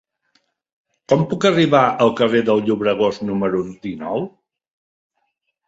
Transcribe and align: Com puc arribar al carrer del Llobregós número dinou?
Com 1.13 1.21
puc 1.33 1.45
arribar 1.49 1.83
al 2.07 2.11
carrer 2.21 2.43
del 2.49 2.65
Llobregós 2.71 3.21
número 3.29 3.63
dinou? 3.87 4.29